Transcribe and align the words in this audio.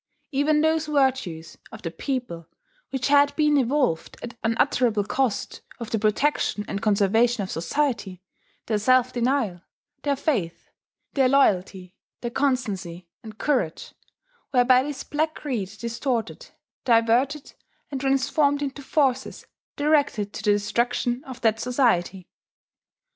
Even 0.31 0.61
those 0.61 0.87
virtues 0.87 1.59
of 1.71 1.83
the 1.83 1.91
people 1.91 2.47
which 2.89 3.09
had 3.09 3.35
been 3.35 3.55
evolved 3.55 4.17
at 4.23 4.35
unutterable 4.43 5.03
cost 5.03 5.61
for 5.77 5.85
the 5.85 5.99
protection 5.99 6.65
and 6.67 6.81
conservation 6.81 7.43
of 7.43 7.51
society, 7.51 8.23
their 8.65 8.79
self 8.79 9.13
denial, 9.13 9.61
their 10.01 10.15
faith, 10.15 10.71
their 11.13 11.29
loyalty, 11.29 11.93
their 12.21 12.31
constancy 12.31 13.09
and 13.21 13.37
courage, 13.37 13.93
were 14.51 14.63
by 14.65 14.81
this 14.81 15.03
black 15.03 15.35
creed 15.35 15.69
distorted, 15.77 16.47
diverted, 16.83 17.53
and 17.91 18.01
transformed 18.01 18.63
into 18.63 18.81
forces 18.81 19.45
directed 19.75 20.33
to 20.33 20.41
the 20.41 20.53
destruction 20.53 21.23
of 21.25 21.41
that 21.41 21.59
society. 21.59 22.27